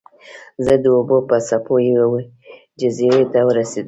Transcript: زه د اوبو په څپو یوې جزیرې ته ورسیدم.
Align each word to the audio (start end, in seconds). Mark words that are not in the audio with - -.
زه 0.65 0.73
د 0.83 0.85
اوبو 0.97 1.17
په 1.29 1.37
څپو 1.47 1.75
یوې 2.01 2.21
جزیرې 2.79 3.25
ته 3.33 3.39
ورسیدم. 3.49 3.79